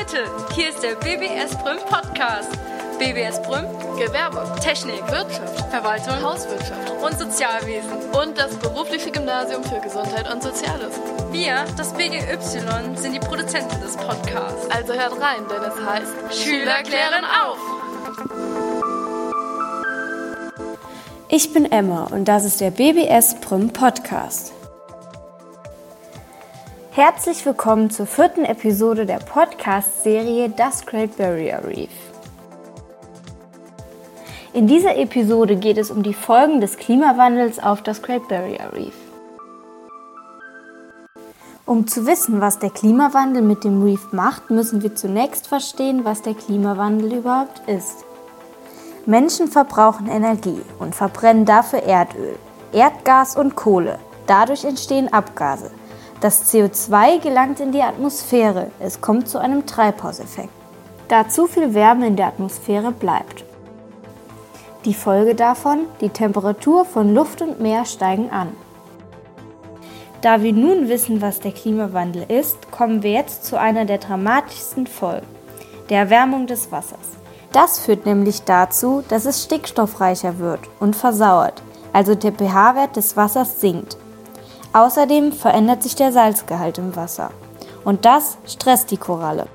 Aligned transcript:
Leute, 0.00 0.30
hier 0.54 0.70
ist 0.70 0.82
der 0.82 0.94
BBS 0.94 1.54
Brüm 1.62 1.76
Podcast. 1.86 2.50
BBS 2.98 3.42
Brüm, 3.42 3.66
Gewerbe, 3.98 4.50
Technik, 4.62 5.02
Wirtschaft, 5.10 5.68
Verwaltung 5.70 6.22
Hauswirtschaft 6.22 6.90
und 7.02 7.18
Sozialwesen. 7.18 7.90
und 8.18 8.38
das 8.38 8.56
berufliche 8.56 9.10
Gymnasium 9.10 9.62
für 9.62 9.78
Gesundheit 9.80 10.32
und 10.32 10.42
Soziales. 10.42 10.98
Wir, 11.32 11.66
das 11.76 11.92
BGY, 11.92 12.96
sind 12.96 13.12
die 13.12 13.18
Produzenten 13.18 13.78
des 13.82 13.94
Podcasts. 13.98 14.70
Also 14.70 14.94
hört 14.94 15.20
rein, 15.20 15.42
denn 15.50 15.62
es 15.62 15.84
heißt 15.84 16.42
Schüler 16.42 16.82
klären 16.82 17.26
auf! 17.26 17.58
Ich 21.28 21.52
bin 21.52 21.70
Emma 21.70 22.04
und 22.04 22.24
das 22.24 22.46
ist 22.46 22.62
der 22.62 22.70
BBS 22.70 23.38
Prüm 23.42 23.70
Podcast. 23.70 24.54
Herzlich 26.92 27.46
willkommen 27.46 27.88
zur 27.88 28.04
vierten 28.04 28.44
Episode 28.44 29.06
der 29.06 29.18
Podcast-Serie 29.18 30.48
Das 30.50 30.84
Great 30.84 31.16
Barrier 31.16 31.62
Reef. 31.64 31.88
In 34.52 34.66
dieser 34.66 34.96
Episode 34.96 35.54
geht 35.54 35.78
es 35.78 35.92
um 35.92 36.02
die 36.02 36.14
Folgen 36.14 36.60
des 36.60 36.78
Klimawandels 36.78 37.60
auf 37.60 37.84
das 37.84 38.02
Great 38.02 38.26
Barrier 38.26 38.72
Reef. 38.72 38.94
Um 41.64 41.86
zu 41.86 42.06
wissen, 42.06 42.40
was 42.40 42.58
der 42.58 42.70
Klimawandel 42.70 43.42
mit 43.42 43.62
dem 43.62 43.84
Reef 43.84 44.10
macht, 44.10 44.50
müssen 44.50 44.82
wir 44.82 44.96
zunächst 44.96 45.46
verstehen, 45.46 46.04
was 46.04 46.22
der 46.22 46.34
Klimawandel 46.34 47.18
überhaupt 47.18 47.68
ist. 47.68 48.04
Menschen 49.06 49.46
verbrauchen 49.46 50.08
Energie 50.08 50.62
und 50.80 50.96
verbrennen 50.96 51.44
dafür 51.44 51.84
Erdöl, 51.84 52.36
Erdgas 52.72 53.36
und 53.36 53.54
Kohle. 53.54 54.00
Dadurch 54.26 54.64
entstehen 54.64 55.12
Abgase. 55.12 55.70
Das 56.20 56.52
CO2 56.52 57.18
gelangt 57.20 57.60
in 57.60 57.72
die 57.72 57.80
Atmosphäre. 57.80 58.70
Es 58.78 59.00
kommt 59.00 59.26
zu 59.26 59.38
einem 59.38 59.64
Treibhauseffekt, 59.64 60.50
da 61.08 61.26
zu 61.28 61.46
viel 61.46 61.72
Wärme 61.72 62.08
in 62.08 62.16
der 62.16 62.26
Atmosphäre 62.26 62.92
bleibt. 62.92 63.44
Die 64.84 64.92
Folge 64.92 65.34
davon, 65.34 65.80
die 66.02 66.10
Temperatur 66.10 66.84
von 66.84 67.14
Luft 67.14 67.40
und 67.40 67.60
Meer 67.60 67.86
steigen 67.86 68.30
an. 68.30 68.48
Da 70.20 70.42
wir 70.42 70.52
nun 70.52 70.90
wissen, 70.90 71.22
was 71.22 71.40
der 71.40 71.52
Klimawandel 71.52 72.24
ist, 72.28 72.70
kommen 72.70 73.02
wir 73.02 73.12
jetzt 73.12 73.46
zu 73.46 73.58
einer 73.58 73.86
der 73.86 73.96
dramatischsten 73.96 74.86
Folgen, 74.86 75.26
der 75.88 76.00
Erwärmung 76.00 76.46
des 76.46 76.70
Wassers. 76.70 76.98
Das 77.52 77.78
führt 77.78 78.04
nämlich 78.04 78.42
dazu, 78.42 79.02
dass 79.08 79.24
es 79.24 79.42
stickstoffreicher 79.42 80.38
wird 80.38 80.60
und 80.80 80.96
versauert, 80.96 81.62
also 81.94 82.14
der 82.14 82.32
pH-Wert 82.32 82.96
des 82.96 83.16
Wassers 83.16 83.60
sinkt. 83.62 83.96
Außerdem 84.72 85.32
verändert 85.32 85.82
sich 85.82 85.96
der 85.96 86.12
Salzgehalt 86.12 86.78
im 86.78 86.94
Wasser 86.94 87.30
und 87.84 88.04
das 88.04 88.38
stresst 88.46 88.90
die 88.90 88.96
Koralle. 88.96 89.46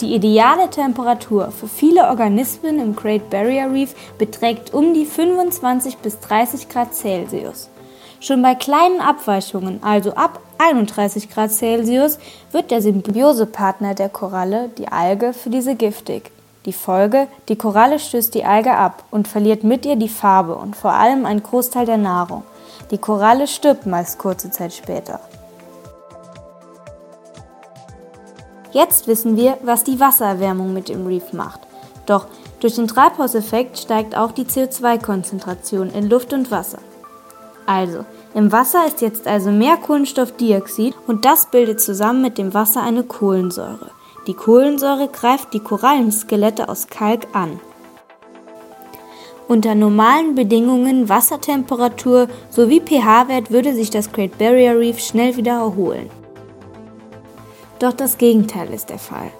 Die 0.00 0.14
ideale 0.14 0.70
Temperatur 0.70 1.50
für 1.50 1.68
viele 1.68 2.08
Organismen 2.08 2.78
im 2.78 2.94
Great 2.94 3.30
Barrier 3.30 3.70
Reef 3.72 3.94
beträgt 4.18 4.74
um 4.74 4.92
die 4.92 5.06
25 5.06 5.98
bis 5.98 6.20
30 6.20 6.68
Grad 6.68 6.94
Celsius. 6.94 7.70
Schon 8.20 8.42
bei 8.42 8.54
kleinen 8.54 9.00
Abweichungen, 9.00 9.82
also 9.82 10.14
ab 10.14 10.40
31 10.58 11.30
Grad 11.30 11.52
Celsius, 11.52 12.18
wird 12.52 12.70
der 12.70 12.82
Symbiosepartner 12.82 13.94
der 13.94 14.08
Koralle, 14.08 14.70
die 14.78 14.88
Alge, 14.88 15.32
für 15.32 15.50
diese 15.50 15.74
giftig. 15.74 16.30
Die 16.66 16.72
Folge, 16.72 17.28
die 17.48 17.56
Koralle 17.56 17.98
stößt 17.98 18.34
die 18.34 18.44
Alge 18.44 18.74
ab 18.74 19.04
und 19.10 19.28
verliert 19.28 19.64
mit 19.64 19.84
ihr 19.84 19.96
die 19.96 20.08
Farbe 20.08 20.56
und 20.56 20.74
vor 20.74 20.92
allem 20.92 21.26
einen 21.26 21.42
Großteil 21.42 21.84
der 21.84 21.98
Nahrung. 21.98 22.42
Die 22.90 22.98
Koralle 22.98 23.46
stirbt 23.46 23.86
meist 23.86 24.18
kurze 24.18 24.50
Zeit 24.50 24.72
später. 24.72 25.20
Jetzt 28.72 29.06
wissen 29.06 29.36
wir, 29.36 29.56
was 29.62 29.84
die 29.84 30.00
Wassererwärmung 30.00 30.72
mit 30.72 30.88
dem 30.88 31.06
Reef 31.06 31.32
macht. 31.32 31.60
Doch 32.06 32.26
durch 32.60 32.74
den 32.74 32.88
Treibhauseffekt 32.88 33.78
steigt 33.78 34.16
auch 34.16 34.32
die 34.32 34.44
CO2-Konzentration 34.44 35.90
in 35.90 36.08
Luft 36.08 36.32
und 36.32 36.50
Wasser. 36.50 36.78
Also, 37.66 38.04
im 38.34 38.50
Wasser 38.52 38.86
ist 38.86 39.00
jetzt 39.00 39.26
also 39.26 39.50
mehr 39.50 39.76
Kohlenstoffdioxid 39.76 40.94
und 41.06 41.24
das 41.24 41.46
bildet 41.46 41.80
zusammen 41.80 42.20
mit 42.20 42.36
dem 42.36 42.52
Wasser 42.52 42.82
eine 42.82 43.04
Kohlensäure. 43.04 43.90
Die 44.26 44.34
Kohlensäure 44.34 45.08
greift 45.08 45.54
die 45.54 45.60
Korallenskelette 45.60 46.68
aus 46.68 46.88
Kalk 46.88 47.28
an. 47.32 47.60
Unter 49.46 49.74
normalen 49.74 50.34
Bedingungen, 50.34 51.08
Wassertemperatur 51.08 52.28
sowie 52.48 52.80
pH-Wert 52.80 53.50
würde 53.50 53.74
sich 53.74 53.90
das 53.90 54.10
Great 54.10 54.38
Barrier 54.38 54.78
Reef 54.78 54.98
schnell 55.00 55.36
wieder 55.36 55.52
erholen. 55.52 56.08
Doch 57.78 57.92
das 57.92 58.16
Gegenteil 58.16 58.72
ist 58.72 58.88
der 58.88 58.98
Fall. 58.98 59.30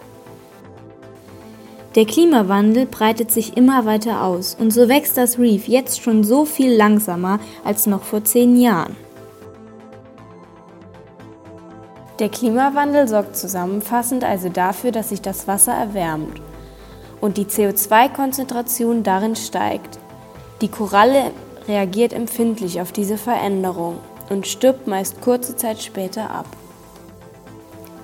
Der 1.95 2.05
Klimawandel 2.05 2.87
breitet 2.87 3.31
sich 3.31 3.57
immer 3.57 3.87
weiter 3.87 4.25
aus 4.25 4.55
und 4.59 4.73
so 4.73 4.89
wächst 4.89 5.17
das 5.17 5.39
Reef 5.39 5.69
jetzt 5.69 6.03
schon 6.03 6.23
so 6.23 6.45
viel 6.45 6.75
langsamer 6.75 7.39
als 7.65 7.87
noch 7.87 8.03
vor 8.03 8.25
zehn 8.25 8.61
Jahren. 8.61 8.97
Der 12.19 12.29
Klimawandel 12.29 13.09
sorgt 13.09 13.37
zusammenfassend 13.37 14.23
also 14.23 14.49
dafür, 14.49 14.93
dass 14.93 15.09
sich 15.09 15.23
das 15.23 15.49
Wasser 15.49 15.73
erwärmt 15.73 16.41
und 17.25 17.39
die 17.39 17.47
CO2-Konzentration 17.47 19.03
darin 19.03 19.35
steigt. 19.35 19.99
Die 20.61 20.69
Koralle 20.69 21.31
reagiert 21.67 22.13
empfindlich 22.13 22.83
auf 22.83 22.93
diese 22.93 23.17
Veränderung 23.17 23.97
und 24.29 24.47
stirbt 24.47 24.87
meist 24.87 25.23
kurze 25.23 25.57
Zeit 25.57 25.83
später 25.83 26.29
ab. 26.31 26.45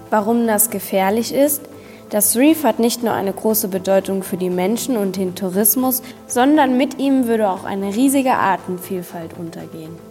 Warum 0.08 0.46
das 0.46 0.70
gefährlich 0.70 1.34
ist? 1.34 1.60
Das 2.08 2.34
Reef 2.34 2.64
hat 2.64 2.78
nicht 2.78 3.02
nur 3.02 3.12
eine 3.12 3.34
große 3.34 3.68
Bedeutung 3.68 4.22
für 4.22 4.38
die 4.38 4.48
Menschen 4.48 4.96
und 4.96 5.16
den 5.16 5.34
Tourismus, 5.34 6.00
sondern 6.26 6.78
mit 6.78 6.98
ihm 6.98 7.26
würde 7.26 7.50
auch 7.50 7.64
eine 7.64 7.94
riesige 7.94 8.32
Artenvielfalt 8.32 9.38
untergehen. 9.38 10.09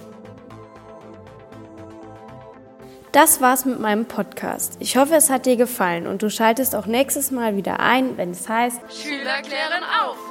Das 3.21 3.41
war's 3.41 3.65
mit 3.65 3.81
meinem 3.81 4.05
Podcast. 4.05 4.77
Ich 4.79 4.95
hoffe, 4.95 5.15
es 5.15 5.29
hat 5.29 5.45
dir 5.45 5.57
gefallen 5.57 6.07
und 6.07 6.21
du 6.21 6.29
schaltest 6.29 6.73
auch 6.73 6.85
nächstes 6.85 7.31
Mal 7.31 7.57
wieder 7.57 7.81
ein, 7.81 8.15
wenn 8.15 8.31
es 8.31 8.47
heißt 8.47 8.79
Schüler 8.89 9.41
klären 9.41 9.83
auf! 10.01 10.28